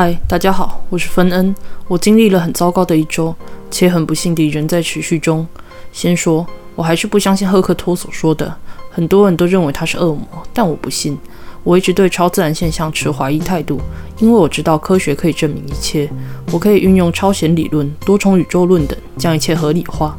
[0.00, 1.52] 嗨，大家好，我是芬恩。
[1.88, 3.34] 我经历了很糟糕的一周，
[3.68, 5.44] 且很不幸地仍在持续中。
[5.90, 8.54] 先说，我还是不相信赫克托所说的。
[8.92, 10.24] 很多人都认为他是恶魔，
[10.54, 11.18] 但我不信。
[11.64, 13.80] 我一直对超自然现象持怀疑态度，
[14.20, 16.08] 因为我知道科学可以证明一切。
[16.52, 20.16] 我可以运用超弦理论、多重宇宙论等，将一切合理化。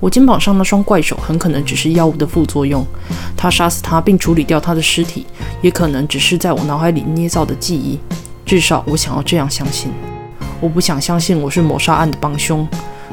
[0.00, 2.84] 我肩膀上那双怪手很可能只是药物的副作用，
[3.36, 5.24] 他杀死他并处理掉他的尸体，
[5.62, 7.96] 也可能只是在我脑海里捏造的记忆。
[8.50, 9.92] 至少我想要这样相信。
[10.60, 12.66] 我不想相信我是谋杀案的帮凶。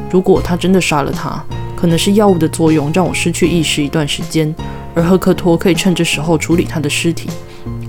[0.09, 1.39] 如果他真的杀了他，
[1.75, 4.51] 可能是药物的作用让我失去意识一段时间，
[4.95, 7.29] 而赫克托可以趁这时候处理他的尸体。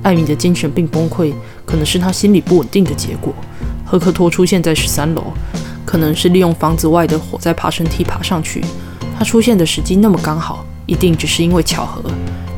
[0.03, 1.33] 艾米的精神病崩溃
[1.65, 3.33] 可能是他心理不稳定的结果。
[3.83, 5.33] 赫克托出现在十三楼，
[5.87, 8.62] 可能是利用房子外的火灾爬升梯爬上去。
[9.19, 12.03] 他出现的时机那么刚好，一定只是因为巧合。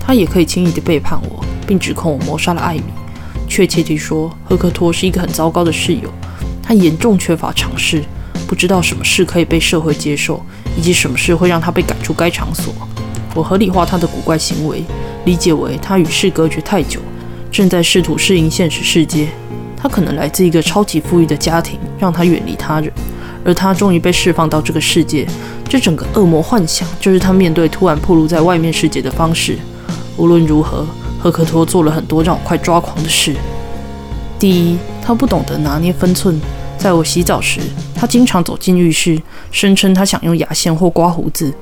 [0.00, 2.82] 他也可以轻易地背叛我，并指控我谋杀了艾米。
[3.50, 6.09] 确切地说，赫克托是一个很糟糕的室友。
[6.62, 8.00] 他严重缺乏尝试，
[8.46, 10.40] 不知道什么事可以被社会接受，
[10.79, 12.73] 以及什么事会让他被赶出该场所。
[13.34, 14.84] 我合理化他的古怪行为，
[15.24, 17.01] 理解为他与世隔绝太久，
[17.51, 19.26] 正在试图适应现实世界。
[19.76, 22.93] 他可能来自一个超级富裕的家庭，让他远离他人。
[23.45, 25.26] 而他终于被释放到这个世界，
[25.68, 29.59] 这整个恶魔幻想就是他面对突然暴露在外面世界的方式。
[30.16, 30.87] 无论如何，
[31.21, 33.37] 赫克托做了很多让我快抓狂的事。
[34.38, 36.40] 第一，他不懂得拿捏分寸。
[36.79, 37.60] 在我洗澡时，
[37.95, 39.21] 他经常走进浴室，
[39.52, 41.52] 声称他想用牙线或刮胡子。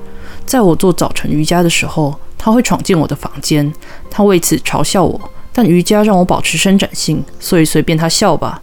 [0.45, 3.73] 在我做早晨瑜伽的时候，他会闯进我的房间，
[4.09, 5.19] 他为此嘲笑我。
[5.51, 8.61] 但瑜伽让我保持伸展性，所以随便他笑吧。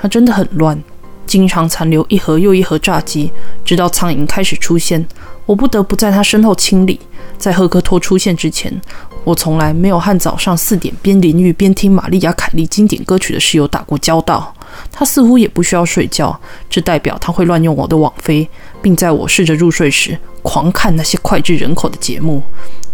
[0.00, 0.82] 他真的很乱。
[1.24, 3.30] 经常残留一盒又一盒炸鸡，
[3.64, 5.06] 直到苍蝇开始出现，
[5.46, 6.98] 我不得不在他身后清理。
[7.38, 8.80] 在赫克托出现之前，
[9.24, 14.52] 我从来没有和早上四点边淋浴边听玛丽亚·凯莉经典歌曲的室友打过交道。
[14.90, 18.48] 他似乎也不需要睡觉，这代表他会乱用我的网飞，
[18.80, 22.42] 并在我试着入睡时狂看那些脍炙人口的节目。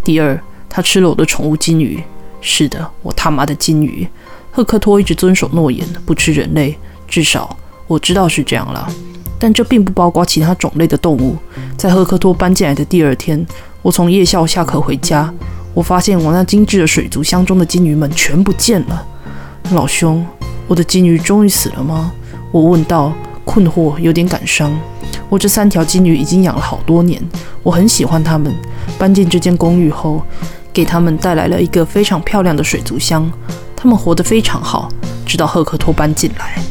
[0.04, 2.02] 第二，他吃了我的宠物金鱼。
[2.40, 4.06] 是的，我他妈的金鱼！
[4.50, 7.56] 赫克托一直遵守诺言，不吃人类，至少。
[7.86, 8.88] 我知道是这样了，
[9.38, 11.36] 但这并不包括其他种类的动物。
[11.76, 13.44] 在赫克托搬进来的第二天，
[13.88, 15.32] 我从夜校下课回家，
[15.72, 19.06] 我发现我那精致的水族箱中的金鱼们全不见了。
[19.70, 20.26] 老兄，
[20.66, 22.12] 我的金鱼终于死了吗？
[22.52, 23.10] 我问道，
[23.46, 24.70] 困惑，有点感伤。
[25.30, 27.18] 我这三条金鱼已经养了好多年，
[27.62, 28.54] 我很喜欢它们。
[28.98, 30.20] 搬进这间公寓后，
[30.70, 33.26] 给它们带来了一个非常漂亮的水族箱，
[33.74, 34.90] 它们活得非常好，
[35.24, 36.62] 直到赫克托搬进来。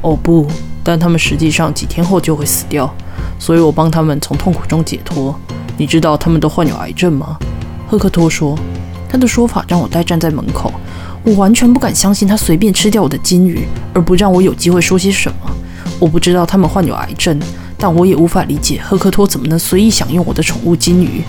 [0.00, 0.44] 哦不，
[0.82, 2.92] 但他们实际上几天后就会死掉，
[3.38, 5.32] 所以我帮他们从痛苦中解脱。
[5.76, 7.36] 你知道他们都患有癌症吗？
[7.88, 8.58] 赫克托说。
[9.08, 10.70] 他的说法让我呆站在门口，
[11.22, 15.38] 我完全不敢相信他随便吃掉我的金鱼，而不让我有机会说些什么。
[16.00, 17.38] 我不知道他们患有癌症，
[17.78, 21.22] 但我也无法理解赫克托怎么能随意享用我的宠物金鱼。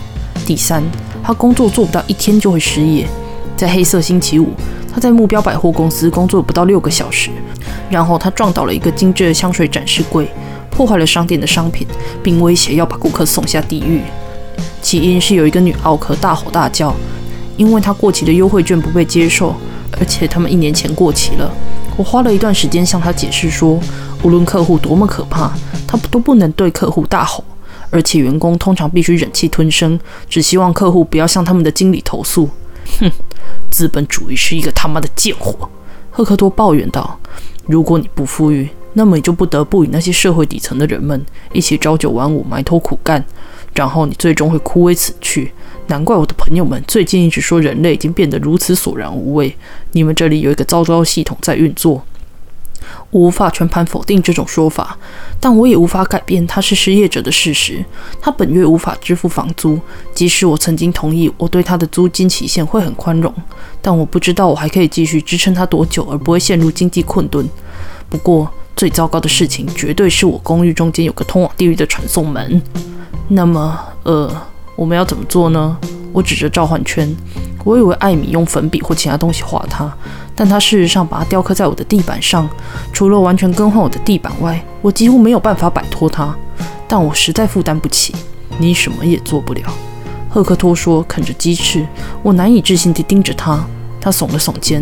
[0.43, 0.83] 第三，
[1.23, 3.07] 他工作做不到一天就会失业。
[3.55, 4.49] 在黑色星期五，
[4.91, 7.29] 他在目标百货公司工作不到六个小时。
[7.89, 10.27] 然后他撞倒了一个精致的香水展示柜，
[10.71, 11.87] 破坏了商店的商品，
[12.23, 14.01] 并威胁要把顾客送下地狱。
[14.87, 16.95] 起因是有一个女奥客大吼大叫，
[17.57, 19.53] 因为她过期的优惠券不被接受，
[19.99, 21.53] 而且他们一年前过期了。
[21.97, 23.77] 我花了一段时间向她解释说，
[24.23, 25.51] 无论客户多么可怕，
[25.85, 27.43] 她都不能对客户大吼，
[27.89, 29.99] 而且员工通常必须忍气吞声，
[30.29, 32.49] 只希望客户不要向他们的经理投诉。
[33.01, 33.11] 哼，
[33.69, 35.69] 资本主义是一个他妈的贱货，
[36.09, 37.19] 赫克多抱怨道。
[37.65, 41.21] 如果你不富裕，那么你就不得不与那些社会底层的人们
[41.51, 43.21] 一起朝九晚五、埋头苦干，
[43.73, 45.51] 然后你最终会枯萎死去。
[45.87, 49.55] 难怪我的朋友们最近一直说人类已经变得如此索然无味。
[49.93, 52.03] 你们这里有一个糟糕系统在运作。
[53.09, 54.97] 我无法全盘否定这种说法，
[55.39, 57.83] 但我也无法改变他是失业者的事实。
[58.21, 59.79] 他本月无法支付房租，
[60.13, 63.33] 即使我曾经同意我对他的租金期限会很宽容，
[63.81, 67.47] 但我不知道我还可以继续支撑他多久而不会陷入经济困顿。
[68.09, 72.61] 不过最糟糕的事情绝对是我公寓中间有个通往地狱的传送门。
[73.29, 74.31] 那么，呃，
[74.75, 75.77] 我们要怎么做呢？
[76.13, 77.13] 我指着召唤圈。
[77.65, 79.91] 我以为艾米用粉笔或其他东西画它，
[80.33, 82.49] 但他事实上把它雕刻在我的地板上。
[82.93, 86.33] 除了完全更换我的地板外，我几乎没有办法摆脱它。
[86.87, 88.15] 但我实在负担不起。
[88.57, 89.61] 你什么也做不了。
[90.29, 91.85] 赫克托说，啃着鸡翅。
[92.23, 93.61] 我难以置信地盯着他。
[93.99, 94.81] 他耸了耸肩。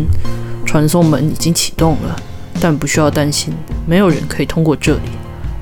[0.64, 2.16] 传送门已经启动了，
[2.60, 3.52] 但不需要担心，
[3.86, 5.10] 没有人可以通过这里。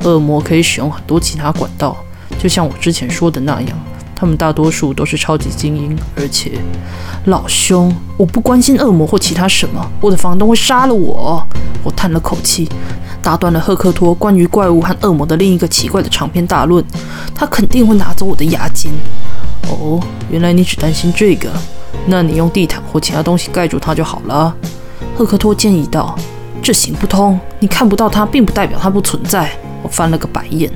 [0.04, 1.96] 恶魔可以使用很多其他管道，
[2.38, 3.70] 就像我之前说的那样。
[4.16, 6.52] 他们大多数都是超级精英，而且，
[7.26, 11.44] 老兄，我不关心恶魔或其他什么，我的房东会杀了我。
[11.82, 12.66] 我叹了口气，
[13.20, 16.82] 打断了赫克托关于怪物和恶魔的另一个奇怪的长篇大论。
[17.34, 18.92] 他肯定会拿走我的押金。
[19.68, 20.00] 哦，
[20.30, 21.50] 原来你只担心这个，
[22.06, 24.54] 那你用地毯或其他东西盖住它就好了。
[25.16, 26.16] 赫克托建议道
[26.62, 29.50] ：“这行不通，你看不到它，并不代表它不存在。”
[29.82, 30.70] 我翻了个白眼。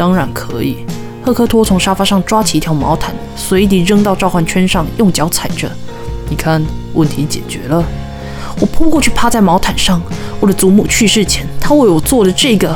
[0.00, 0.78] 当然可以。
[1.22, 5.70] 赫克托从沙发上抓起一条毛毯，随地扔到召唤圈上，用脚踩着。
[6.30, 6.64] 你看，
[6.94, 7.84] 问题解决了。
[8.58, 10.00] 我扑过去，趴在毛毯上。
[10.40, 12.74] 我的祖母去世前，他为我做了这个。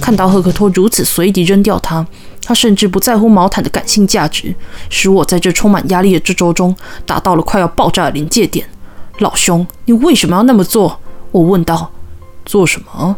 [0.00, 2.06] 看到赫克托如此随地扔掉它，
[2.42, 4.54] 他甚至不在乎毛毯的感性价值，
[4.88, 6.74] 使我在这充满压力的这周中
[7.04, 8.66] 达到了快要爆炸的临界点。
[9.18, 10.98] 老兄，你为什么要那么做？
[11.32, 11.90] 我问道。
[12.46, 13.14] 做什么？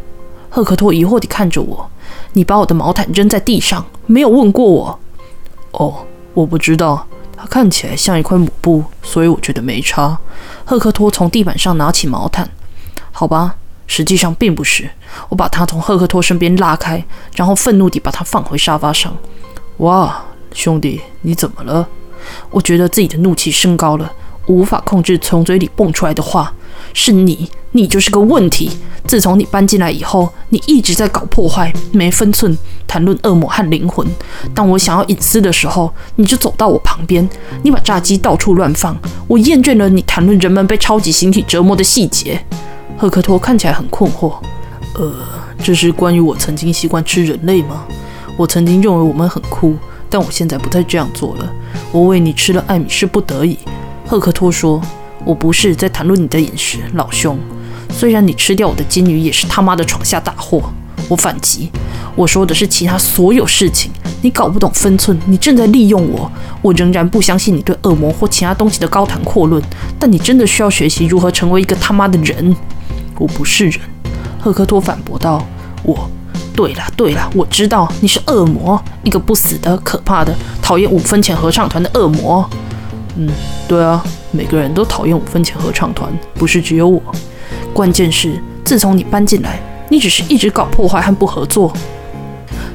[0.51, 1.89] 赫克托疑惑地看着我。
[2.35, 5.01] 你把我的毛毯扔在地上，没有问过我。
[5.71, 7.07] 哦，我不知道。
[7.37, 10.19] 它看起来像一块抹布，所以我觉得没差。
[10.65, 12.49] 赫克托从地板上拿起毛毯。
[13.13, 13.55] 好吧，
[13.87, 14.91] 实际上并不是。
[15.29, 17.05] 我把他从赫克托身边拉开，
[17.37, 19.17] 然后愤怒地把他放回沙发上。
[19.79, 21.87] 哇，兄弟，你怎么了？
[22.51, 24.11] 我觉得自己的怒气升高了，
[24.46, 26.52] 无法控制从嘴里蹦出来的话。
[26.93, 28.70] 是你，你就是个问题。
[29.06, 32.56] 自从你搬进来以后，你一直在搞破坏，没分寸，
[32.87, 34.06] 谈论恶魔和灵魂。
[34.55, 37.29] 当我想要隐私的时候，你就走到我旁边，
[37.62, 38.96] 你把炸鸡到处乱放。
[39.26, 42.43] 我厌倦了你谈论人们被超级形体折磨的细节。
[42.96, 44.35] 赫克托看起来很困惑。
[44.94, 45.12] 呃，
[45.62, 47.85] 这是关于我曾经习惯吃人类吗？
[48.37, 49.76] 我曾经认为我们很酷，
[50.08, 51.52] 但我现在不再这样做了。
[51.93, 53.58] 我为你吃了艾米是不得已。
[54.06, 54.81] 赫克托说。
[55.25, 57.39] 我不是在谈论你的饮食，老兄。
[57.89, 60.62] 虽然你吃掉我的金鱼也是他妈的闯下大祸，
[61.09, 61.71] 我反击。
[62.15, 63.91] 我说的是其他所有事情。
[64.21, 66.31] 你搞不懂分寸，你正在利用我。
[66.61, 69.62] 我仍然不相信你对恶魔或其他东西的高谈阔论，
[69.99, 72.55] 但你真的需要学习如何成为一个他妈的人。
[73.17, 73.81] 我不是人，
[74.39, 75.43] 赫克托反驳道。
[75.83, 76.06] 我，
[76.55, 82.47] 对了对了，我知道你是恶魔，一个不死的、可怕的、讨厌五分钱合唱团的恶魔。
[83.17, 83.29] 嗯，
[83.69, 84.05] 对啊。
[84.33, 87.01] 每个人都讨厌五分钱合唱团，不是只有我。
[87.73, 91.73] 关键是，自从你搬进来，你只是一直搞破坏和不合作。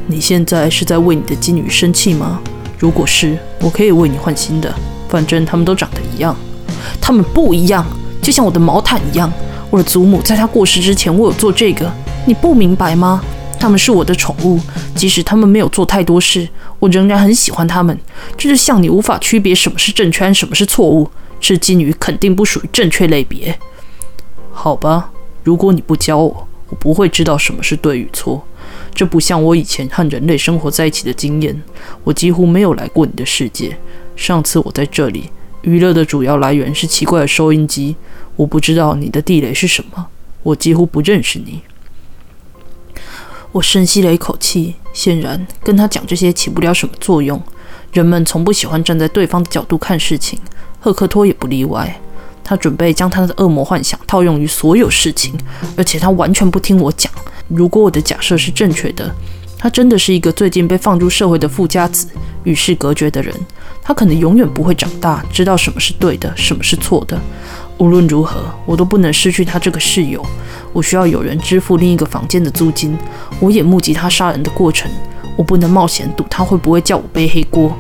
[0.08, 2.40] 你现在是在为你的金鱼生气吗？
[2.78, 4.74] 如果是，我可以为你换新的，
[5.10, 6.34] 反正他们都长得一样。
[7.02, 7.86] 他们不一样，
[8.22, 9.30] 就像我的毛毯一样。
[9.70, 11.92] 我的祖母在她过世之前，我有做这个，
[12.26, 13.22] 你不明白吗？
[13.60, 14.58] 他们是我的宠物，
[14.96, 16.48] 即使他们没有做太多事，
[16.80, 17.98] 我仍然很喜欢他们。
[18.38, 21.10] 这就像你无法区别什么是正圈，什么是错误。
[21.42, 23.58] 吃金鱼肯定不属于正确类别，
[24.52, 25.12] 好吧？
[25.44, 28.46] 如果你不教我，我不会知道什么是对与错。
[28.94, 31.64] 这不像我以前和人类生活在一起的经验。
[32.04, 33.78] 我几乎没有来过你的世界。
[34.18, 35.30] 上次我在这里，
[35.62, 37.96] 娱乐的主要来源是奇怪的收音机。
[38.36, 40.08] 我不知道你的地雷是什么。
[40.44, 41.62] 我几乎不认识你。
[43.52, 47.42] 我深吸了一口气，显然跟他讲这些起不了什么作用。
[47.92, 50.40] 人们从不喜欢站在对方的角度看事情。
[50.80, 52.00] 赫克托也不例外，
[52.44, 55.34] 他准备将他的恶魔幻想套用于所有事情，
[55.76, 57.12] 而且他完全不听我讲。
[57.48, 59.14] 如果我的假设是正确的，
[59.58, 62.08] 他真的是一个最近被放入社会的富家子，
[62.44, 63.36] 与世隔绝的人。
[63.82, 67.20] 他可能永远不会长大，知道什么是对的，什么是错的。
[67.80, 70.24] 无论如何，我都不能失去他这个室友。
[70.74, 72.98] 我需要有人支付另一个房间的租金。
[73.40, 74.92] 我也目击他杀人的过程。
[75.38, 77.74] 我不能冒险赌他会不会叫我背黑锅。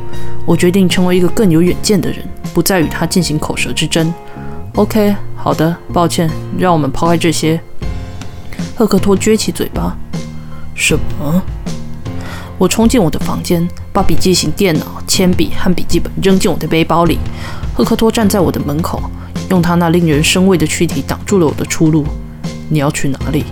[0.46, 2.25] 我决定成为一个更有远见的人。
[2.53, 4.12] 不再与他进行口舌之争。
[4.75, 7.60] OK，好的，抱歉，让我们抛开这些。
[8.75, 9.98] 赫克托撅起嘴巴。
[10.74, 11.41] 什么？
[12.58, 17.20] 我冲进我的房间，把笔记型电脑、铅笔和笔记本扔进我的背包里。
[17.75, 19.01] 赫克托站在我的门口，
[19.50, 22.06] 用他那令人生畏的躯体挡住了我的出路。
[22.70, 23.46] 你要去哪里？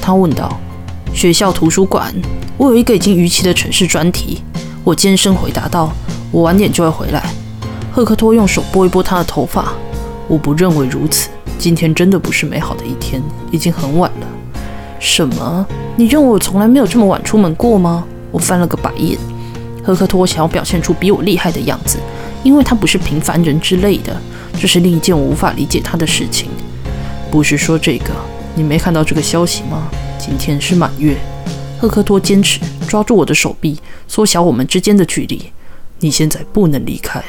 [0.00, 0.58] 他问道。
[1.12, 2.12] 学校图书馆。
[2.56, 4.42] 我有一个已经逾期的城市专题。
[4.82, 5.92] 我尖声回答道。
[6.30, 7.22] 我晚点就会回来。
[7.92, 9.72] 赫克托用手拨一拨他的头发。
[10.26, 11.28] 我不认为如此。
[11.58, 14.26] 今天真的不是美好的一天，已经很晚了。
[14.98, 15.66] 什么？
[15.96, 18.04] 你认为我从来没有这么晚出门过吗？
[18.32, 19.16] 我翻了个白眼。
[19.84, 21.98] 赫克托想要表现出比我厉害的样子，
[22.44, 24.16] 因为他不是平凡人之类的。
[24.60, 26.48] 这是另一件我无法理解他的事情。
[27.32, 28.12] 不是说这个？
[28.54, 29.88] 你没看到这个消息吗？
[30.16, 31.16] 今天是满月。
[31.80, 35.50] 赫克托坚持抓住我的手臂，缩小我们之间的距离。
[35.98, 37.20] 你现在不能离开。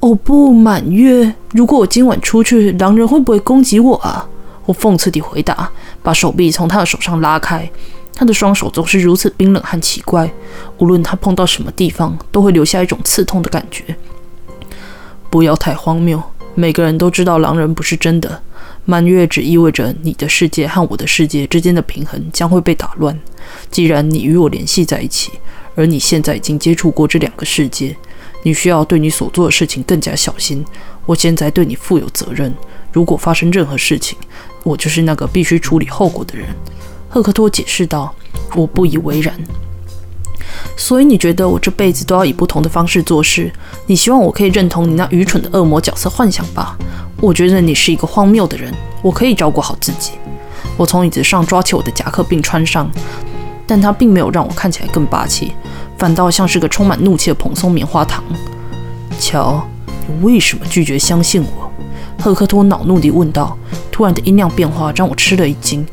[0.00, 1.34] 哦不，满月！
[1.52, 4.26] 如果我今晚出去，狼人会不会攻击我啊？
[4.64, 5.70] 我讽刺地回答，
[6.02, 7.70] 把手臂从他的手上拉开。
[8.14, 10.30] 他的双手总是如此冰冷和奇怪，
[10.78, 13.84] 无论他碰到什么地方，都会留下一种刺痛的感觉。
[15.30, 16.20] 不要太荒谬，
[16.54, 18.42] 每个人都知道狼人不是真的。
[18.84, 23.18] 满月只意味着你的世界和我的世界之间的平衡将会被打乱。
[23.70, 25.30] 既然你与我联系在一起，
[25.76, 27.96] 而你现在已经接触过这两个世界，
[28.42, 30.64] 你需要对你所做的事情更加小心。
[31.06, 32.52] 我现在对你负有责任。
[32.92, 34.18] 如果发生任何事情，
[34.64, 36.48] 我就是那个必须处理后果的人。”
[37.08, 38.14] 赫克托解释道。
[38.56, 39.32] 我不以为然。
[40.76, 43.52] 所以你觉得我这辈子都要以不同的方式做事？
[43.86, 46.76] 你希望我可以认同你那愚蠢的恶魔角色幻想吧？
[47.20, 48.72] 我觉得你是一个荒谬的人。
[49.02, 50.12] 我可以照顾好自己。
[50.76, 52.90] 我从椅子上抓起我的夹克并穿上，
[53.66, 55.52] 但它并没有让我看起来更霸气，
[55.96, 58.22] 反倒像是个充满怒气的蓬松棉花糖。
[59.18, 59.66] 乔，
[60.06, 61.70] 你为什么拒绝相信我？
[62.22, 63.56] 赫克托恼怒地问道。
[63.90, 65.86] 突然的音量变化让我吃了一惊。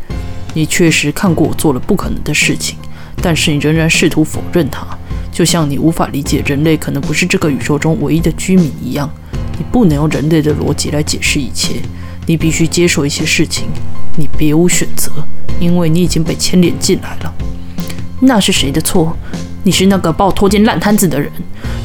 [0.53, 2.77] 你确实看过我做了不可能的事情。
[3.27, 4.87] 但是你仍然试图否认它，
[5.33, 9.09] 就像你无法理解人类可能不是这个宇宙中唯一的居民一样。
[9.59, 11.73] 你不能用人类的逻辑来解释一切，
[12.25, 13.67] 你必须接受一些事情。
[14.15, 15.11] 你别无选择，
[15.59, 17.33] 因为你已经被牵连进来了。
[18.21, 19.13] 那是谁的错？
[19.63, 21.29] 你是那个把我拖进烂摊子的人。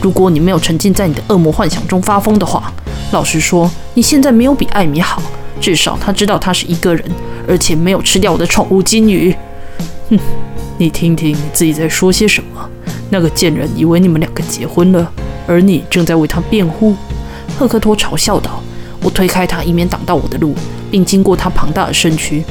[0.01, 2.73] 如果你没有沉浸在你的恶魔幻想中发疯的话，
[3.11, 5.21] 老实说，你现在没有比艾米好。
[5.61, 7.05] 至少他知道他是一个人，
[7.49, 9.35] 而且没有吃掉我的宠物金鱼。
[10.19, 10.25] 哼。
[10.79, 12.69] 你听听你自己在说些什么？
[13.11, 15.13] 那个贱人以为你们两个结婚了，
[15.47, 16.97] 而你正在为他辩护。
[17.59, 18.63] 赫克托嘲笑道
[19.03, 20.55] ：“我推开他，以免挡到我的路，
[20.91, 22.43] 并经过他庞大的身躯。”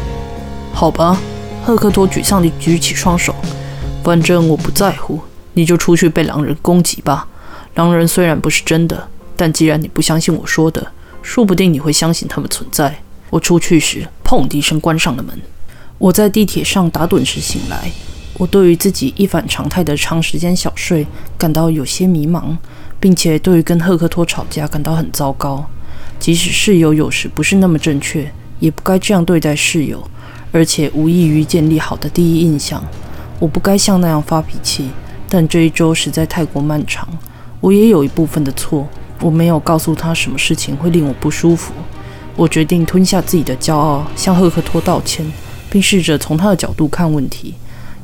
[0.71, 1.19] 好吧，
[1.65, 3.35] 赫克托沮丧地举起双手。
[4.03, 5.19] 反正我不在乎，
[5.53, 7.27] 你就出去被狼人攻击吧。
[7.75, 10.91] 狼人虽然不是真的，但既然你不相信我说的，
[11.23, 12.99] 说不定你会相信他们存在。
[13.31, 15.37] 我出去时，砰的一声关上了门。
[16.01, 17.91] 我在地铁上打盹时醒来。
[18.33, 21.05] 我对于自己一反常态的长时间小睡
[21.37, 22.57] 感到有些迷茫，
[22.99, 25.63] 并且对于跟赫克托吵架感到很糟糕。
[26.17, 30.03] 即使室友有时不是那么正确，也不该这样对待室友，
[30.51, 32.83] 而且无异于建立好的第一印象。
[33.37, 34.89] 我不该像那样发脾气，
[35.29, 37.07] 但这一周实在太过漫长。
[37.59, 38.87] 我也有一部分的错，
[39.19, 41.71] 我没有告诉他什么事情会令我不舒服。
[42.35, 45.23] 我决定吞下自己的骄傲，向赫克托道歉，
[45.71, 47.55] 并试着从他的角度看问题。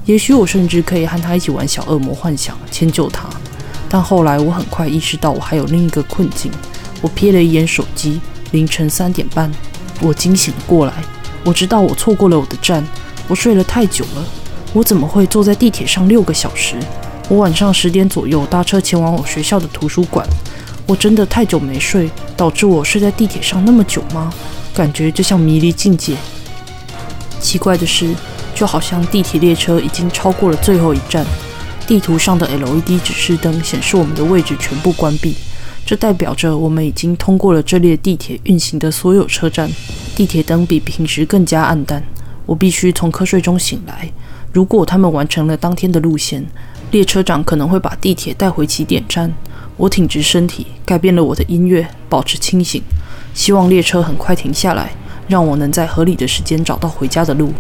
[0.06, 3.28] 也许我甚至可以和他一起玩小恶魔幻想，迁就他。
[3.90, 6.50] 但后来我很快意识到，我还有另一个困境。
[7.02, 8.20] 我瞥了一眼手机，
[8.52, 9.52] 凌晨三点半，
[10.02, 10.94] 我惊醒了过来。
[11.44, 12.82] 我知道我错过了我的站，
[13.28, 14.26] 我睡了太久了。
[14.74, 16.76] 我怎么会坐在地铁上六个小时？
[17.30, 20.26] 我晚上十点左右搭车前往我学校的图书馆。
[20.86, 24.34] 我真的太久没睡，导致我睡在地铁上那么久吗？
[24.74, 26.16] 感觉就像迷离境界。
[27.40, 28.14] 奇怪的是。
[28.56, 31.24] 就好像地铁列车已经超过了最后一站，
[31.86, 35.36] 地图上的 LED 指示灯显示我们的位置全部关闭，
[35.86, 39.70] 这代表着我们已经通过了这列地铁运行的所有车站。
[40.16, 42.02] 地铁灯比平时更加暗淡，
[42.48, 44.10] 我必须从瞌睡中醒来。
[44.52, 46.44] 如果他们完成了当天的路线，
[46.90, 49.32] 列车长可能会把地铁带回起点站。
[49.76, 52.82] 我挺直身体，改变了我的音乐，保持清醒，
[53.36, 54.96] 希望列车很快停下来，
[55.28, 57.54] 让我能在合理的时间找到回家的路。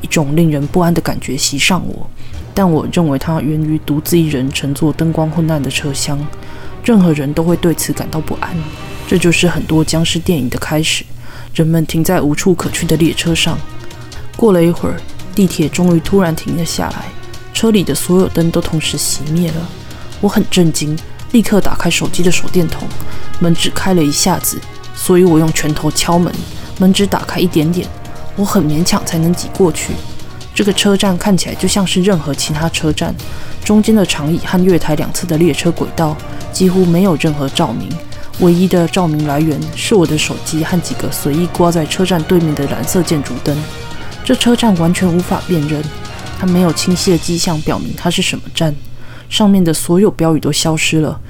[0.00, 2.08] 一种令人不安的感觉袭上我，
[2.52, 6.18] 但我认为它源于独自一人乘坐灯光昏暗的车厢。
[6.84, 8.54] 任何人都会对此感到不安。
[9.08, 11.04] 这就是很多僵尸电影的开始。
[11.54, 13.56] 人们停在无处可去的列车上。
[14.36, 15.00] 过了一会儿，
[15.34, 17.06] 地铁终于突然停了下来，
[17.54, 19.68] 车里的所有灯都同时熄灭了。
[20.20, 20.94] 我很震惊，
[21.32, 22.86] 立刻打开手机的手电筒。
[23.40, 24.60] 门只开了一下子，
[24.94, 26.30] 所以我用拳头敲门，
[26.78, 27.86] 门只打开一点点。
[28.36, 29.92] 我很勉强才能挤过去。
[30.54, 33.14] 这个车站看起来就像是任何其他车站，
[33.64, 36.16] 中间的长椅和月台两侧的列车轨道
[36.52, 37.88] 几乎没有任何照明，
[38.40, 43.56] 唯一的照明来源是我的手机和几个随意挂在车站对面的蓝色建筑灯。
[44.24, 45.82] 这车站完全无法辨认，
[46.38, 48.74] 它没有清晰的迹象表明它是什么站，
[49.28, 51.20] 上面的所有标语都消失了，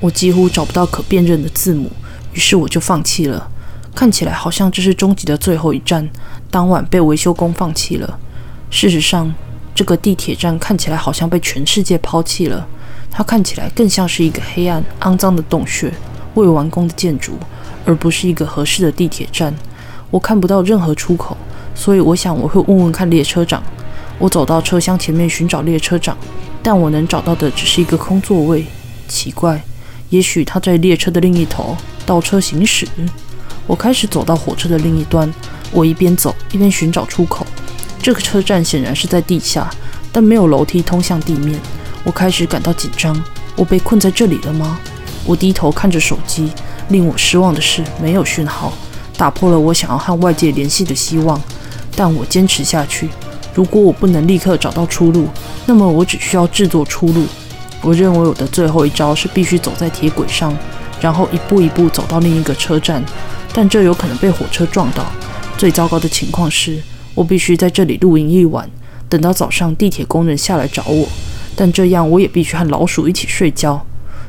[0.00, 1.90] 我几乎找不到可辨认的字母，
[2.32, 3.50] 于是我就放弃了。
[3.94, 6.08] 看起来好像这是终极的最后一站。
[6.50, 8.18] 当晚被维修工放弃了。
[8.70, 9.32] 事实上，
[9.74, 12.66] 这个地铁站看起来好像被全世界抛弃了。
[13.10, 15.92] 它看起来更像是一个黑暗、肮脏的洞穴、
[16.34, 17.38] 未完工的建筑，
[17.86, 19.54] 而不是一个合适的地铁站。
[20.10, 21.36] 我看不到任何出口，
[21.74, 23.62] 所以我想我会问问看列车长。
[24.18, 26.16] 我走到车厢前面寻找列车长，
[26.62, 28.64] 但我能找到的只是一个空座位。
[29.08, 29.62] 奇怪，
[30.10, 32.86] 也许他在列车的另一头倒车行驶。
[33.66, 35.32] 我开始走到火车的另一端，
[35.70, 37.46] 我一边走一边寻找出口。
[38.02, 39.70] 这个车站显然是在地下，
[40.12, 41.58] 但没有楼梯通向地面。
[42.04, 43.18] 我开始感到紧张，
[43.56, 44.78] 我被困在这里了吗？
[45.24, 46.52] 我低头看着手机，
[46.88, 48.72] 令我失望的是没有讯号，
[49.16, 51.40] 打破了我想要和外界联系的希望。
[51.96, 53.08] 但我坚持下去。
[53.54, 55.28] 如果我不能立刻找到出路，
[55.64, 57.24] 那么我只需要制作出路。
[57.80, 60.54] 我认为我的最后一招是必须走在铁轨上，
[61.00, 63.02] 然后一步一步走到另一个车站，
[63.54, 65.06] 但这有可能被火车撞到。
[65.56, 66.82] 最糟糕的情况是
[67.14, 68.68] 我必须在这里露营一晚，
[69.08, 71.08] 等到早上地铁工人下来找我。
[71.56, 73.86] 但这样我也必须和老鼠一起睡觉。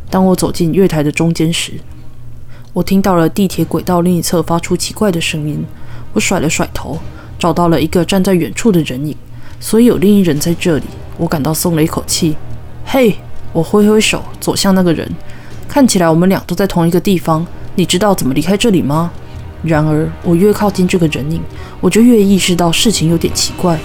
[0.09, 1.73] 当我走进月台的中间时，
[2.71, 5.65] 我听到了地铁轨道另一侧发出奇怪的声音。
[6.13, 6.97] 我甩了甩头。
[7.37, 9.13] 找到了一个站在远处的人影，
[9.59, 10.85] 所以有另一人在这里，
[11.17, 12.33] 我感到松了一口气。
[12.85, 13.13] 嘿，
[13.51, 15.07] 我挥挥手走向那个人，
[15.67, 17.45] 看起来我们俩都在同一个地方。
[17.75, 19.11] 你知道怎么离开这里吗？
[19.63, 21.41] 然而，我越靠近这个人影，
[21.81, 23.77] 我就越意识到事情有点奇怪。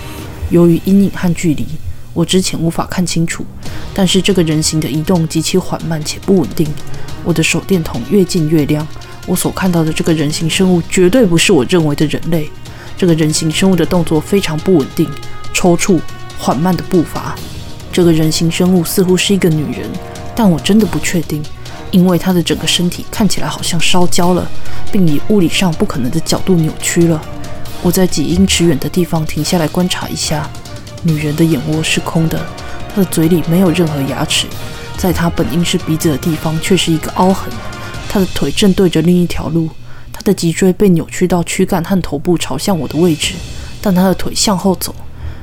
[0.50, 1.66] 由于阴影和距离，
[2.12, 3.44] 我之前无法看清楚，
[3.92, 6.66] 但是这个人形的移动极其缓慢且不稳定。
[7.24, 8.86] 我的手电筒越近越亮，
[9.26, 12.48] 我所看到的这个人形生物绝对不是我认为的人类。
[12.96, 15.08] 这个人形生物的动作非常不稳定、
[15.52, 15.98] 抽搐、
[16.38, 17.34] 缓慢的步伐。
[17.90, 19.88] 这个人形生物似乎是一个女人，
[20.36, 21.42] 但我真的不确定，
[21.90, 24.48] 因为她的整个身体看起来好像烧焦了，
[24.92, 27.20] 并以物理上不可能的角度扭曲了。
[27.82, 30.48] 我在几英尺远的地方停下来观察一下，
[31.02, 32.38] 女人的眼窝是空的，
[32.94, 34.46] 她的嘴里没有任何牙齿，
[34.96, 37.50] 在她本应是鼻子的地方却是一个凹痕。
[38.08, 39.68] 她的腿正对着另一条路。
[40.12, 43.32] 她的脊椎被扭曲到躯干和头部朝向我的位置，
[43.80, 44.94] 但她的腿向后走，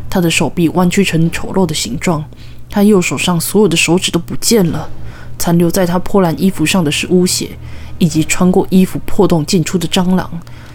[0.08, 2.24] 她的手臂弯曲成丑陋的形状，
[2.70, 4.88] 她右手上所有的手指都不见了，
[5.38, 7.50] 残留在他破烂衣服上的是污血，
[7.98, 10.30] 以及穿过衣服破洞进出的蟑螂。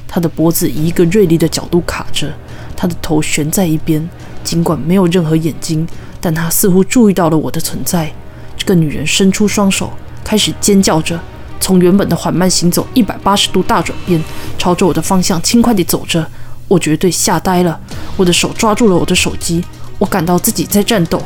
[0.07, 2.33] 他的脖子以一个锐利的角度卡着，
[2.77, 4.07] 他的头悬在一边，
[4.45, 5.87] 尽管没有任何眼睛，
[6.21, 8.13] 但他似乎注意到了我的存在。
[8.57, 9.91] 这个女人伸出双手，
[10.23, 11.19] 开始尖叫着。
[11.59, 14.23] 从原本的缓慢行走一百八十度大转变，
[14.59, 16.27] 朝着我的方向轻快地走着。
[16.69, 17.79] 我绝对吓呆了。
[18.17, 19.65] 我的手抓住了我的手机，
[19.99, 21.23] 我感到自己在战斗。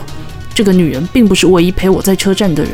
[0.54, 2.72] 这个女人并不是唯一陪我在车站的人。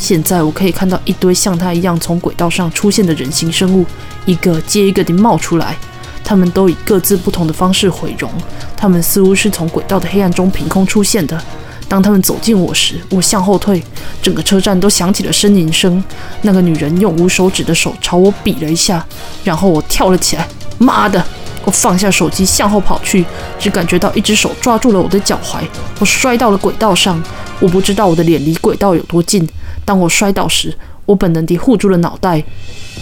[0.00, 3.84] 现在我可以看到一堆像她一样从轨道上出现的人形生物，
[4.24, 5.76] 一个接一个地冒出来。
[6.24, 8.30] 他们都以各自不同的方式毁容。
[8.76, 11.38] 他们似乎是从轨道的黑暗中凭空出现的。
[11.86, 13.82] 当他们走近我时，我向后退，
[14.22, 16.02] 整个车站都响起了呻吟声。
[16.42, 19.04] 那个女人用无手指的手朝我比了一下，
[19.44, 20.48] 然后我跳了起来。
[20.78, 21.22] 妈的！
[21.62, 23.22] 我放下手机，向后跑去，
[23.58, 25.60] 只感觉到一只手抓住了我的脚踝，
[25.98, 27.22] 我摔到了轨道上。
[27.58, 29.46] 我不知道我的脸离轨道有多近。
[29.90, 30.72] 当我摔倒时，
[31.04, 32.40] 我本能地护住了脑袋。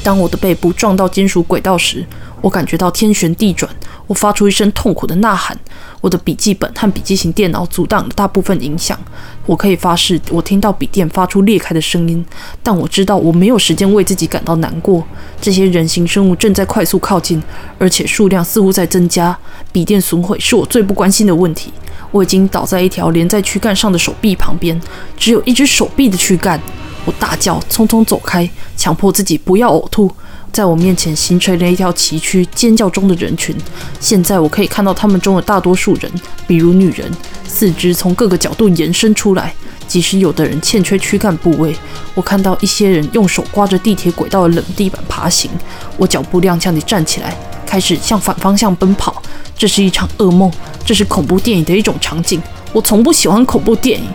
[0.02, 2.02] 当我的背部撞到金属轨道时，
[2.40, 3.70] 我感觉到天旋地转。
[4.06, 5.54] 我发出一声痛苦的呐喊。
[6.00, 8.98] 我的笔记本和笔记型电脑阻挡了大部分影响。
[9.44, 12.24] 我可以发誓，我听到笔电发出裂开的声音，
[12.62, 15.04] 但我知道我没有时间为自己感到难过。
[15.42, 17.42] 这些人形生物正在快速靠近，
[17.78, 19.36] 而且数量似乎在增加。
[19.70, 21.70] 笔电损毁是我最不关心的问题。
[22.10, 24.80] 我已经倒在一条连在躯干上的手臂旁边，
[25.16, 26.60] 只有一只手臂的躯干。
[27.04, 30.10] 我大叫，匆匆走开，强迫自己不要呕吐。
[30.50, 33.54] 在我面前形成了一条崎岖、尖叫中的人群。
[34.00, 36.10] 现在我可以看到他们中的大多数人，
[36.46, 37.10] 比如女人，
[37.46, 39.54] 四肢从各个角度延伸出来，
[39.86, 41.76] 即使有的人欠缺躯干部位。
[42.14, 45.50] 我看到一些人用手刮着地铁轨道的冷地板爬行。
[45.96, 49.22] 我脚步踉跄地站起来，开始向反方向奔跑。
[49.56, 50.50] 这是一场噩梦，
[50.88, 52.40] 这是恐怖电影的一种场景。
[52.72, 54.06] 我从不喜欢恐怖电影，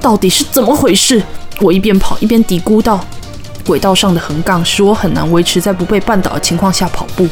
[0.00, 1.20] 到底是怎么回事？
[1.60, 3.04] 我一边跑一边嘀咕道。
[3.66, 7.26] 轨道上的横杠使我很难维持在不被绊倒的情况下跑步，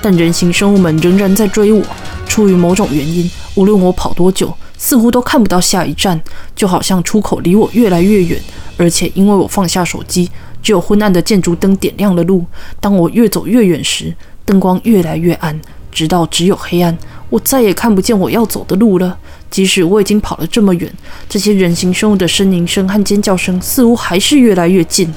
[0.00, 1.84] 但人形生物们仍然在追我。
[2.26, 6.18] 出于某种原因，无论我跑多久，似乎都看不到下一站，
[6.56, 8.40] 就好像出口离我越来越远。
[8.78, 10.30] 而且因为我放下手机，
[10.62, 12.46] 只有昏暗的建筑灯点亮了路。
[12.80, 15.60] 当我越走越远时，灯光越来越暗，
[15.92, 16.96] 直到只有黑暗，
[17.30, 19.18] 我再也看不见我要走的路了。
[19.50, 20.92] 即使我已经跑了这么远，
[21.28, 25.12] 这些人形生物的呻吟声和尖叫声似乎还是越来越近。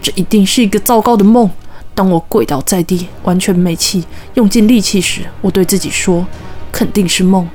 [0.00, 1.50] 这一定是一个糟糕的梦。
[1.94, 4.02] 当我跪倒在地，完全没气，
[4.34, 6.26] 用尽力气时，我对自己说
[6.72, 7.48] ：“肯定是梦。”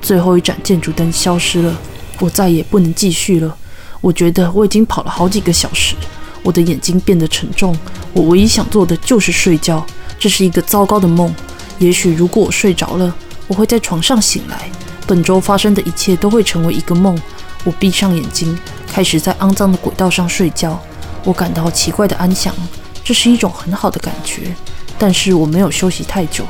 [0.00, 1.76] 最后一盏建筑灯消失了，
[2.20, 3.56] 我再也不能继续了。
[4.00, 5.94] 我觉得我已经跑了好几个小时，
[6.42, 7.76] 我的眼睛变得沉重。
[8.12, 9.84] 我唯一想做的就是睡觉。
[10.18, 11.34] 这是一个糟糕的梦。
[11.78, 13.14] 也许如果我睡着了，
[13.50, 14.70] 我会在床上醒来，
[15.08, 17.20] 本周发生的一切都会成为一个梦。
[17.64, 20.80] 我闭上眼睛，开始在肮脏的轨道上睡觉。
[21.24, 22.54] 我感到奇怪的安详，
[23.02, 24.54] 这是一种很好的感觉。
[24.96, 26.44] 但是我没有休息太久。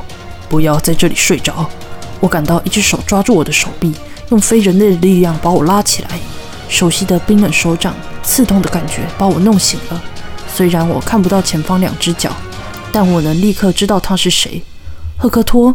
[0.47, 1.67] 不要在这里睡着。
[2.21, 3.95] 我感到一只手抓住我的手臂，
[4.29, 6.11] 用非人类的力量把我拉起来。
[6.69, 10.03] 熟悉的冰冷手掌，刺痛的感觉把我弄醒了。
[10.55, 12.31] 虽然我看不到前方两只脚，
[12.93, 14.63] 但我能立刻知道他是谁。
[15.17, 15.75] 赫克托，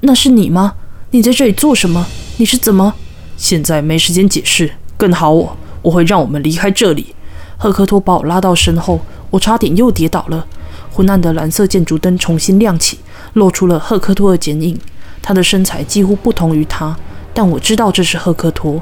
[0.00, 0.74] 那是你吗？
[1.10, 2.06] 你在这里做什么？
[2.38, 2.94] 你是怎么？
[3.36, 4.72] 现在没时间解释。
[4.96, 7.14] 更好，我我会让我们离开这里。
[7.58, 10.46] 赫克托把我拉到身后，我差点又跌倒了。
[10.90, 12.98] 昏暗的蓝色建筑灯重新亮起，
[13.34, 14.78] 露出了赫克托的剪影。
[15.22, 16.96] 他的身材几乎不同于他，
[17.34, 18.80] 但我知道这是赫克托。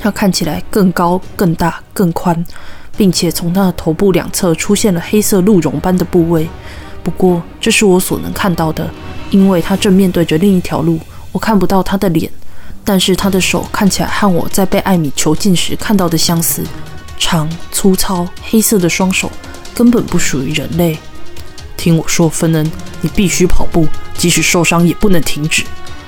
[0.00, 2.44] 他看起来更高、更大、更宽，
[2.96, 6.48] 并且从他的头部两侧出现了黑色鹿茸般的部位。
[7.04, 8.90] 不过，这是我所能看到的，
[9.32, 11.00] 因为他正面对着另一条路，
[11.32, 12.30] 我看不到他的脸。
[12.84, 16.64] 但是他的手看起来和我在被艾米囚禁时看到的相似，
[17.16, 19.30] 长、粗糙、黑色的双手，
[19.72, 20.98] 根本不属于人类。
[21.76, 23.86] 听我说，芬恩，你必须跑步，
[24.18, 25.64] 即使受伤也不能停止。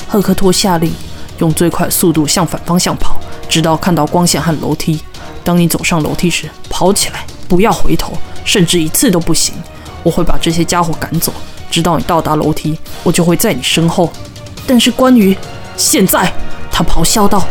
[0.09, 0.93] 赫克托下令，
[1.39, 5.01] 用最快速度向反方向跑，直到看到光线和楼梯。
[5.43, 8.13] 当你走上楼梯时，跑起来，不要回头，
[8.45, 9.55] 甚至一次都不行。
[10.03, 11.33] 我会把这些家伙赶走，
[11.75, 14.09] 直到你到达楼梯，我就会在你身后。
[14.65, 15.37] 但是关于
[15.77, 16.33] 现在，
[16.71, 17.45] 他咆哮道：“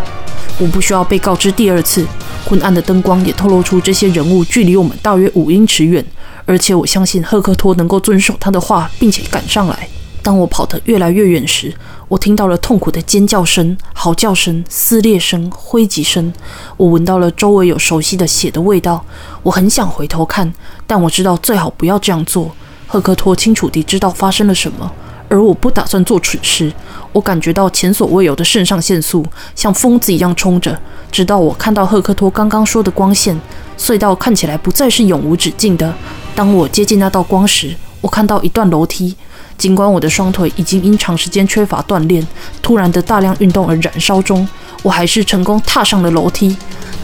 [0.58, 2.08] 我不需要被告知第二次。”
[2.48, 6.06] 昏暗的灯光也透露出这些人物距离我们大约五英尺远。
[6.46, 9.90] 而且我相信赫克托能够遵守他的话，并且赶上来。
[10.22, 11.74] 当我跑得越来越远时，
[12.08, 16.32] 我听到了痛苦的尖叫声、嚎叫声、撕裂声、挥击声。
[16.78, 19.04] 我闻到了周围有熟悉的血的味道。
[19.42, 20.54] 我很想回头看，
[20.88, 22.56] 但我知道最好不要这样做。
[22.94, 24.92] 赫克托清楚地知道发生了什么，
[25.28, 26.72] 而我不打算做蠢事。
[27.12, 29.26] 我感觉到前所未有的肾上腺素
[29.56, 30.80] 像疯子一样冲着，
[31.12, 33.36] 直到我看到赫克托刚刚说的光线。
[33.80, 35.92] 隧道看起来不再是永无止境的。
[36.36, 39.16] 当我接近那道光时，我看到一段楼梯。
[39.58, 42.24] 尽管我的双腿已经因长时间缺乏锻炼、
[42.62, 44.48] 突然的大量运动而燃烧中，
[44.84, 46.56] 我还是成功踏上了楼梯。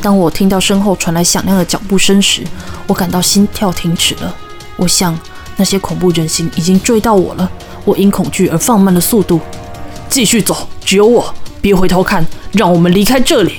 [0.04, 2.44] 当我听到身后传来响亮的脚步声时，
[2.86, 4.36] 我感到心跳停止了。
[4.76, 5.18] 我想，
[5.60, 7.52] 那些恐怖人形已经追到我了。
[7.84, 9.40] 我因恐惧而放慢了速度，
[10.10, 10.56] 继续走。
[10.84, 13.56] 只有我，别回头看，让我们离开这里。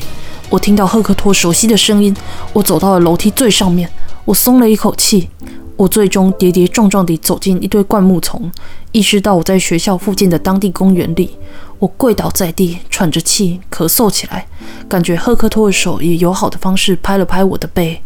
[0.48, 2.16] 我听到赫克托熟悉的声音。
[2.54, 3.88] 我走到了楼梯最上面，
[4.24, 5.28] 我松了一口气。
[5.76, 8.50] 我最终跌跌撞撞地走进一堆灌木丛，
[8.92, 11.36] 意识到我在学校附近的当地公园里。
[11.78, 14.46] 我跪倒在地，喘着气，咳嗽起来，
[14.88, 18.02] 感觉赫克托的手以友好的方式拍了拍我的背。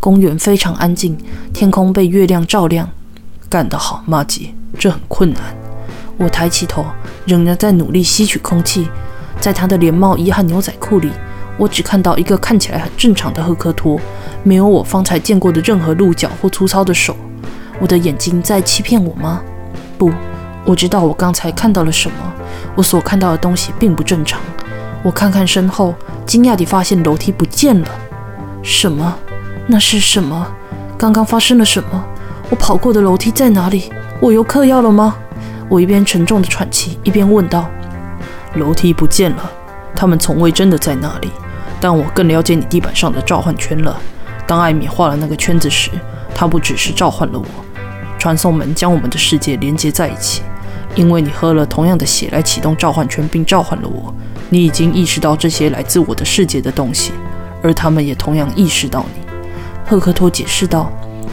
[0.00, 1.18] 公园非常安静，
[1.52, 2.88] 天空被月亮照亮。
[3.48, 5.42] 干得好，玛吉，这很困难。
[6.18, 6.84] 我抬起头，
[7.24, 8.88] 仍然在努力吸取空气。
[9.40, 11.10] 在他的连帽衣和牛仔裤里，
[11.56, 13.98] 我只看到一个看起来很正常的赫克托。
[14.42, 17.16] 没有我方才见过的任何鹿角或粗糙的手，
[17.80, 19.40] 我的眼睛在欺骗我吗？
[19.96, 20.12] 不，
[20.64, 22.16] 我知道我刚才看到了什么。
[22.74, 24.40] 我所看到的东西并不正常。
[25.02, 25.94] 我看看身后，
[26.26, 27.88] 惊讶地发现楼梯不见了。
[28.62, 29.16] 什么？
[29.66, 30.46] 那是什么？
[30.98, 32.04] 刚刚发生了什么？
[32.50, 33.92] 我跑过的楼梯在哪里？
[34.20, 35.16] 我又嗑药了吗？
[35.68, 37.68] 我一边沉重地喘气，一边问道
[38.56, 39.50] ：“楼梯不见了，
[39.94, 41.30] 他们从未真的在那里。
[41.78, 44.00] 但我更了解你地板上的召唤圈了。”
[44.46, 45.90] 当艾米画了那个圈子时，
[46.34, 47.44] 她不只是召唤了我，
[48.18, 50.40] 传送门将我们的世界连接在一起。
[50.94, 54.12] 因为你喝了同样的血来启动召唤圈并召唤了我，
[54.48, 57.12] 你已经意识到这些来自我的世界的东西，
[57.62, 59.26] 而他们也同样意识到你。
[59.86, 60.90] 赫克托解释道。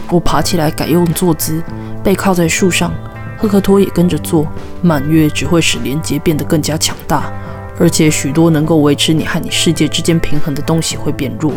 [0.09, 1.61] 我爬起来，改用坐姿，
[2.03, 2.93] 背靠在树上。
[3.37, 4.47] 赫克托也跟着坐。
[4.81, 7.31] 满月只会使连接变得更加强大，
[7.79, 11.51] 而且许多能够维持你和你世界之间平衡的东西会变弱。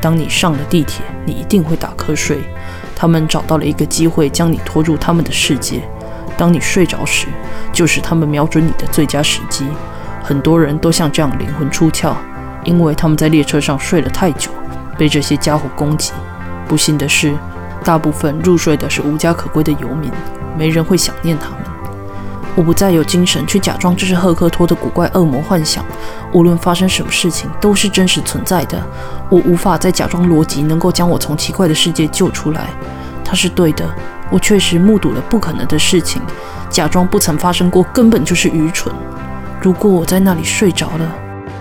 [0.00, 2.38] 当你上了地铁，你一定会打瞌睡。
[2.96, 5.82] 他们找到了一个机会将你拖入他们的世界。
[6.36, 7.26] 当你睡着时，
[7.72, 9.66] 就是他们瞄准你的最佳时机。
[10.22, 12.14] 很多人都像这样灵魂出窍，
[12.64, 14.50] 因为他们在列车上睡了太久，
[14.96, 16.12] 被这些家伙攻击。
[16.66, 17.34] 不幸的是，
[17.82, 20.10] 大部分入睡的是无家可归的游民，
[20.56, 21.58] 没人会想念他们。
[22.54, 25.82] 我不再有精神去假装这是赫克托的古怪恶魔幻想。
[26.34, 28.78] 无论发生什么事情，都是真实存在的。
[29.30, 32.68] 我无法再假装逻辑能够将我从奇怪的世界救出来。
[33.24, 33.88] 他是对的，
[34.30, 36.20] 我确实目睹了不可能的事情。
[36.68, 38.94] 假装不曾发生过，根本就是愚蠢。
[39.62, 41.14] 如果我在那里睡着了，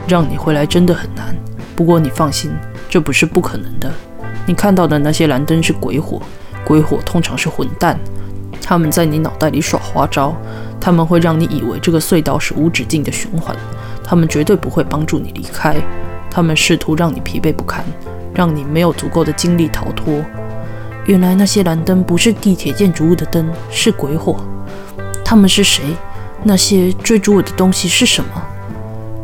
[0.07, 1.33] 让你回来真的很难。
[1.73, 2.51] 不过你放心，
[2.89, 3.89] 这不是不可能的。
[4.45, 6.21] 你看到的那些蓝灯是鬼火，
[6.65, 7.97] 鬼火通常是混蛋，
[8.61, 10.35] 他们在你脑袋里耍花招。
[10.79, 13.55] 他们会让你以为这个隧道是无止境的循环，
[14.03, 15.75] 他们绝对不会帮助你离开。
[16.27, 17.85] 他们试图让你疲惫不堪，
[18.33, 20.23] 让你没有足够的精力逃脱。
[21.05, 24.37] 原来那些蓝灯不是地铁建筑物的灯，是鬼火。
[25.23, 25.83] 他们是谁？
[26.43, 28.29] 那些追逐我的东西是什么？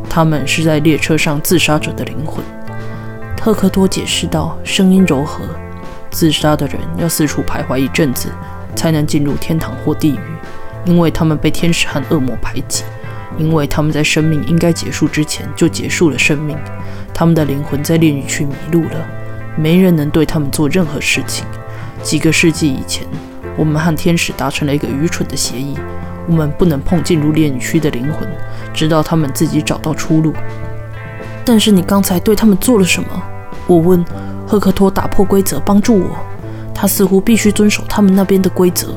[0.07, 2.45] 他们是在列车上自杀者的灵魂。
[3.47, 5.45] 赫克多解释道，声音柔和。
[6.11, 8.27] 自杀的人要四处徘徊一阵子，
[8.75, 10.19] 才能进入天堂或地狱，
[10.83, 12.83] 因为他们被天使和恶魔排挤，
[13.37, 16.57] 因为他们在生命应该结束之前就结束了生命。
[17.13, 19.07] 他们的灵魂在炼狱区迷路了，
[19.55, 21.45] 没人能对他们做任何事情。
[22.03, 23.07] 几个世纪以前，
[23.55, 25.77] 我们和天使达成了一个愚蠢的协议：
[26.27, 28.27] 我们不能碰进入炼狱区的灵魂，
[28.73, 30.33] 直到他们自己找到出路。
[31.45, 33.23] 但是你刚才对他们做了什么？
[33.67, 34.03] 我问。
[34.49, 36.11] 赫克托打破规则帮助我，
[36.73, 38.87] 他似乎必须遵守他们那边的规则，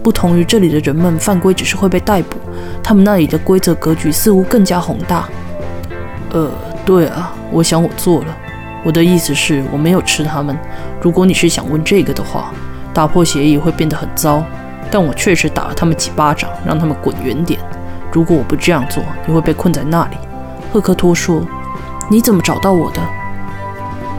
[0.00, 2.38] 不同于这里的人们，犯规只是会被逮捕。
[2.84, 5.28] 他们那里的规则格局似乎更加宏大。
[6.30, 6.48] 呃，
[6.84, 8.26] 对啊，我想我做了。
[8.84, 10.56] 我的意思是，我没有吃他们。
[11.00, 12.52] 如果你是想问这个的话，
[12.94, 14.40] 打破协议会变得很糟。
[14.88, 17.58] 但我确实打了他们几巴掌，让他们滚远点。
[18.12, 20.16] 如果我不这样做，你会被困在那里。
[20.72, 21.44] 赫克托说
[22.08, 23.00] ：“你怎么找到我的？”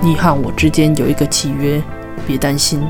[0.04, 1.82] 你和我之间有一个契约，
[2.28, 2.82] 别担心，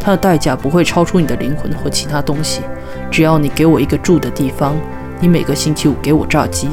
[0.00, 2.62] 它的代价不会超出你的灵魂或其他东西。
[3.10, 4.74] 只要你给我一个住的地方，
[5.20, 6.70] 你每个星期五给我炸鸡，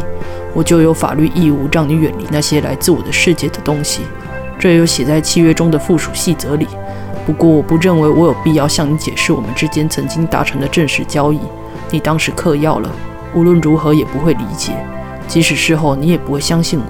[0.54, 4.04] 我就有法律义务让你远离那些来自我的世界的东西。
[4.58, 6.66] 这有写在契约中的附属细则里。
[7.26, 11.42] 不过，我不认为我有必要向你解释我们之间曾经达成的正式交易。
[11.92, 12.90] 你当时嗑药了，
[13.36, 14.72] 无论如何也不会理解，
[15.28, 16.86] 即使事后你也不会相信我。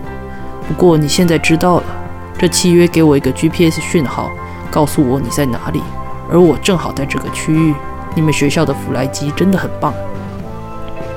[0.67, 1.84] 不过，你现在知道了。
[2.39, 4.32] 这契约给我一个 GPS 讯号，
[4.71, 5.84] 告诉我你在哪里，
[6.32, 7.75] 而我正好在这个区域。
[8.15, 9.93] 你们学校的弗莱基真的很棒，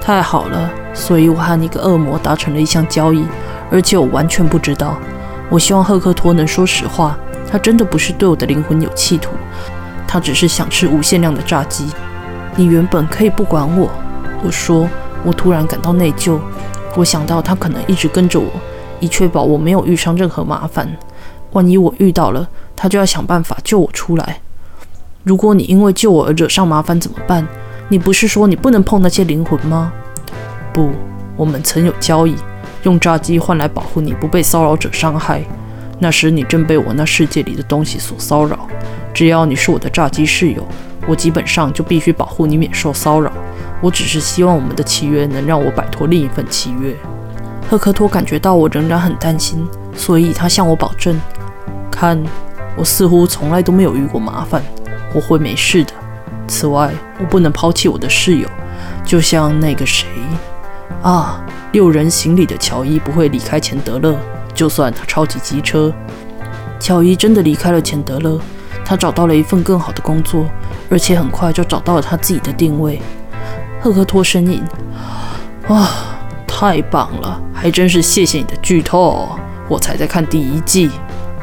[0.01, 0.69] 太好了！
[0.93, 3.25] 所以我和一个恶魔达成了一项交易，
[3.71, 4.97] 而且我完全不知道。
[5.49, 7.17] 我希望赫克托能说实话，
[7.49, 9.31] 他真的不是对我的灵魂有企图，
[10.09, 11.87] 他只是想吃无限量的炸鸡。
[12.57, 13.89] 你原本可以不管我，
[14.43, 14.89] 我说。
[15.25, 16.37] 我突然感到内疚，
[16.97, 18.51] 我想到他可能一直跟着我，
[18.99, 20.91] 以确保我没有遇上任何麻烦。
[21.53, 24.41] 万一我遇到了他，就要想办法救我出来。
[25.25, 27.47] 如果你因为救我而惹上麻烦怎么办？
[27.89, 29.93] 你不是说你不能碰那些灵魂吗？
[30.73, 30.91] 不，
[31.37, 32.35] 我们曾有交易，
[32.85, 35.43] 用炸鸡换来保护你不被骚扰者伤害。
[35.99, 38.67] 那时你正被我那世界里的东西所骚扰。
[39.15, 40.67] 只要你是我的炸鸡室友，
[41.07, 43.31] 我基本上就必须保护你免受骚扰。
[43.81, 46.97] 我只是希望我们的契约能让我摆脱另一份契约。
[47.69, 51.21] 赫克托感觉到我仍然很担心，所以他向我保证。
[52.03, 52.21] 看，
[52.75, 54.61] 我似乎从来都没有遇过麻烦，
[55.15, 55.93] 我会没事的。
[56.49, 58.49] 此外，我不能抛弃我的室友，
[59.05, 60.09] 就像那个谁
[61.01, 64.17] 啊，六人行里的乔伊不会离开钱德勒，
[64.53, 65.93] 就算他超级机车。
[66.81, 68.37] 乔伊真的离开了钱德勒，
[68.85, 70.45] 他找到了一份更好的工作，
[70.91, 73.01] 而且很快就找到了他自己的定位。
[73.81, 74.61] 赫克托呻吟，
[75.69, 75.89] 哇，
[76.49, 79.39] 太棒了，还真是谢谢你的剧透，
[79.69, 80.91] 我才在看第一季。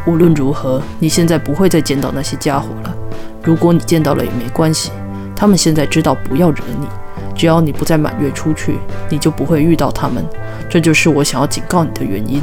[0.06, 2.96] 无论如何，你现在不会再见到那些家伙了。
[3.44, 4.92] 如果你见到了也没关系，
[5.36, 6.88] 他们现在知道不要惹你。
[7.36, 10.26] 只要你不再满月出去，你就不会遇到他们。
[10.70, 12.42] 这就是我想要警告你的原因。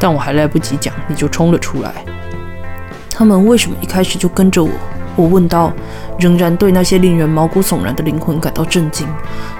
[0.00, 1.92] 但我还来不及讲，你就冲了出来。
[3.10, 4.70] 他们为什么一开始就跟着我？
[5.16, 5.72] 我问道，
[6.18, 9.06] 仍然对那些令人毛骨悚然的灵魂感到震惊。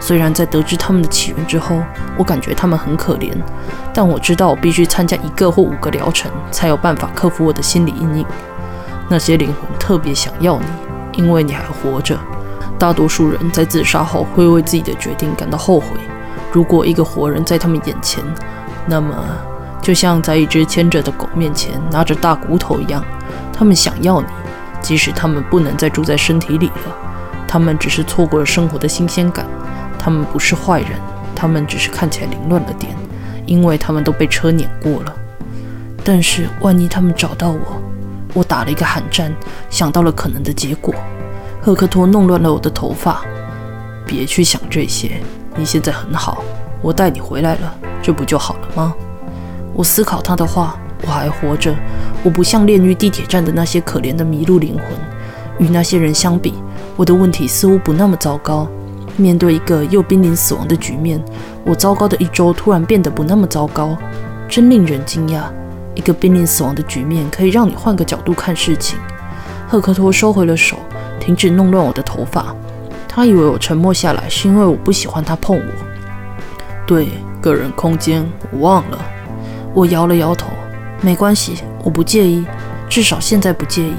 [0.00, 1.82] 虽然在得知他们的起源之后，
[2.18, 3.32] 我感觉他们很可怜，
[3.94, 8.26] 但我知道我必须参加一个或五个疗程，才有办法克服我的心理阴影。
[9.08, 10.66] 那些灵魂特别想要你，
[11.12, 12.18] 因为你还活着。
[12.78, 15.86] 大多数人在自杀后会为自己的决定感到后悔。
[16.52, 18.22] 如果一个活人在他们眼前，
[18.86, 19.14] 那么
[19.80, 23.02] 就像在一只牵着的狗面前拿着大骨头一样，
[23.52, 24.26] 他们想要你。
[24.80, 26.96] 即使他们不能再住在身体里了，
[27.48, 29.44] 他们只是错过了生活的新鲜感。
[29.98, 30.90] 他们不是坏人，
[31.38, 32.92] 他们只是看起来凌乱了点，
[33.46, 35.14] 因为他们都被车碾过了。
[36.02, 37.80] 但是万一他们找到我，
[38.34, 39.32] 我打了一个寒战，
[39.70, 40.92] 想到了可能的结果。
[41.62, 43.22] 赫克托弄乱了我的头发。
[44.04, 45.20] 别去想这些，
[45.54, 46.42] 你现在很好，
[46.82, 48.92] 我带你回来了，这不就好了吗？
[49.74, 50.76] 我思考他的话。
[51.06, 51.72] 我还活着，
[52.24, 55.64] 我不像炼狱地铁站的那些可怜的迷路灵魂。
[55.64, 56.54] 与那些人相比，
[56.96, 58.66] 我的问题似乎不那么糟糕。
[59.18, 61.22] 面对一个又濒临死亡的局面，
[61.64, 63.96] 我糟糕的一周突然变得不那么糟糕，
[64.48, 65.42] 真令人惊讶。
[65.94, 68.96] 一个濒临死亡的局面可以让你换个角度看事情。
[69.68, 70.76] 赫克托收回了手，
[71.18, 72.54] 停止弄乱我的头发。
[73.08, 75.72] 他以为我沉默下来是因为我不喜欢他碰我。
[76.86, 77.08] 对，
[77.42, 78.98] 个人空间，我忘了。
[79.74, 80.46] 我摇了摇头。
[81.00, 82.44] 没关系，我不介意，
[82.88, 83.94] 至少现在不介意。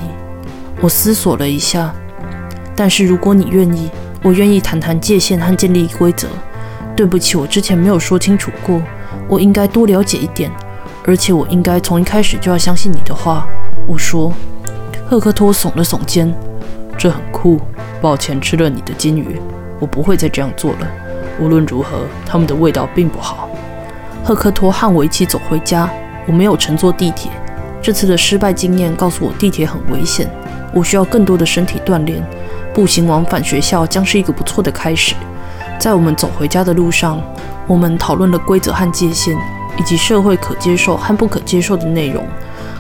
[0.82, 1.94] 我思索了一下，
[2.76, 3.90] 但是如果你愿意，
[4.22, 6.28] 我愿意谈谈界限和建立规则。
[6.96, 8.82] 对不起，我之前没有说清楚过。
[9.28, 10.52] 我应该多了解一点，
[11.06, 13.48] 而且我应该从一开始就要相信你的话。
[13.88, 14.34] 我说。
[15.10, 16.32] 赫克托耸了耸肩，
[16.96, 17.60] 这很酷。
[18.00, 19.42] 抱歉，吃了你的金鱼，
[19.80, 20.88] 我不会再这样做了。
[21.40, 23.50] 无论如何，它们的味道并不好。
[24.24, 25.90] 赫克托和我一起走回家，
[26.28, 27.32] 我没有乘坐地铁。
[27.82, 30.30] 这次的失败经验告诉我，地铁很危险，
[30.76, 32.24] 我需要更多的身体锻炼。
[32.74, 35.16] 步行往返学校将是一个不错的开始。
[35.80, 37.22] 在我们走回家的路上，
[37.66, 39.36] 我们讨论了规则和界限，
[39.78, 42.26] 以及社会可接受和不可接受的内容。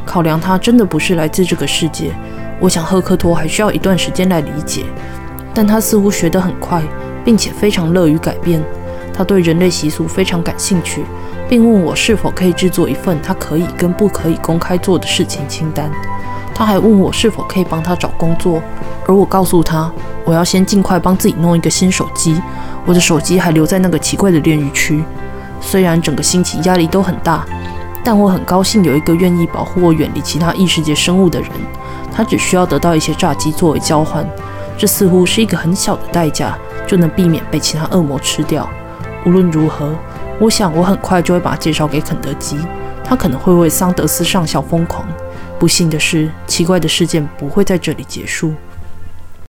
[0.06, 2.12] 考量他真的不是来自这个世界，
[2.60, 4.84] 我想赫克托还需要一段时间来理解。
[5.54, 6.82] 但他似乎学得很快，
[7.23, 8.62] 并且非常乐于改变。
[9.13, 11.04] 他对人类习俗非常感兴趣，
[11.49, 15.91] 并问我是否可以制作一份他可以跟不可以公开做的事情清单。
[16.60, 18.62] 他还问我是否可以帮他找工作，
[19.08, 19.89] 而我告诉他，
[20.26, 22.41] 我要先尽快帮自己弄一个新手机。
[22.86, 25.02] 我的手机还留在那个奇怪的炼狱区。
[25.62, 27.45] 虽然整个星期压力都很大。
[28.02, 31.50] 但我很高兴有一个愿意保护我远离其他异世界生物的人，
[32.12, 34.26] 他只需要得到一些炸鸡作为交换，
[34.78, 38.67] 这似乎是一个很小的代价，就能避免被其他恶魔吃掉。
[39.26, 39.93] 无论如何，
[40.39, 42.58] 我想我很快就会把他介绍给肯德基，
[43.04, 45.06] 他可能会为桑德斯上校疯狂。
[45.60, 48.54] 不幸的是，奇怪的事件不会在这里结束。